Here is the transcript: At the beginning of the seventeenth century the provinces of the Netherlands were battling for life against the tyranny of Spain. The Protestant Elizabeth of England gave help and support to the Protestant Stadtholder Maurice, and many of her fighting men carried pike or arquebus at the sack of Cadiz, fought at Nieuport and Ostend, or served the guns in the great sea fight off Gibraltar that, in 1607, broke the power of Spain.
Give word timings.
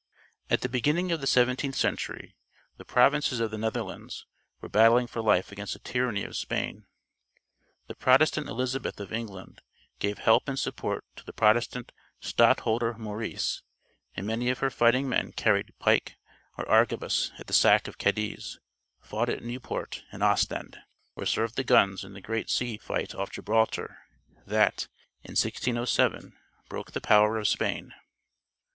At 0.49 0.61
the 0.61 0.67
beginning 0.67 1.11
of 1.11 1.21
the 1.21 1.27
seventeenth 1.27 1.75
century 1.75 2.35
the 2.77 2.83
provinces 2.83 3.39
of 3.39 3.51
the 3.51 3.57
Netherlands 3.59 4.25
were 4.59 4.67
battling 4.67 5.05
for 5.05 5.21
life 5.21 5.51
against 5.51 5.73
the 5.73 5.79
tyranny 5.79 6.23
of 6.23 6.35
Spain. 6.35 6.87
The 7.85 7.93
Protestant 7.93 8.49
Elizabeth 8.49 8.99
of 8.99 9.13
England 9.13 9.61
gave 9.99 10.17
help 10.17 10.47
and 10.49 10.57
support 10.57 11.05
to 11.17 11.23
the 11.23 11.31
Protestant 11.33 11.91
Stadtholder 12.19 12.95
Maurice, 12.97 13.61
and 14.15 14.25
many 14.25 14.49
of 14.49 14.57
her 14.57 14.71
fighting 14.71 15.07
men 15.07 15.33
carried 15.33 15.71
pike 15.77 16.17
or 16.57 16.67
arquebus 16.67 17.31
at 17.37 17.45
the 17.45 17.53
sack 17.53 17.87
of 17.87 17.99
Cadiz, 17.99 18.59
fought 19.01 19.29
at 19.29 19.43
Nieuport 19.43 20.03
and 20.11 20.23
Ostend, 20.23 20.79
or 21.15 21.27
served 21.27 21.57
the 21.57 21.63
guns 21.63 22.03
in 22.03 22.13
the 22.13 22.21
great 22.21 22.49
sea 22.49 22.75
fight 22.79 23.13
off 23.13 23.29
Gibraltar 23.29 23.99
that, 24.47 24.87
in 25.23 25.33
1607, 25.37 26.35
broke 26.69 26.93
the 26.93 27.01
power 27.01 27.37
of 27.37 27.47
Spain. 27.47 27.93